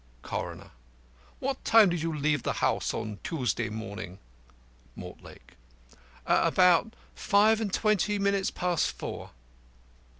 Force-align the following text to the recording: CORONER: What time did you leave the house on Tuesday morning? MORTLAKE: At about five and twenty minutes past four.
CORONER: 0.23 0.71
What 1.37 1.63
time 1.63 1.89
did 1.89 2.01
you 2.01 2.11
leave 2.11 2.41
the 2.41 2.53
house 2.53 2.91
on 2.91 3.19
Tuesday 3.23 3.69
morning? 3.69 4.17
MORTLAKE: 4.95 5.55
At 6.25 6.47
about 6.47 6.95
five 7.13 7.61
and 7.61 7.71
twenty 7.71 8.17
minutes 8.17 8.49
past 8.49 8.93
four. 8.97 9.29